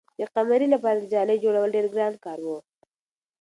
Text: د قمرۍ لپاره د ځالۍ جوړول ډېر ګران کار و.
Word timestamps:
د 0.19 0.21
قمرۍ 0.35 0.67
لپاره 0.75 0.97
د 0.99 1.05
ځالۍ 1.13 1.37
جوړول 1.43 1.69
ډېر 1.75 1.85
ګران 1.93 2.13
کار 2.25 2.39
و. 2.43 2.47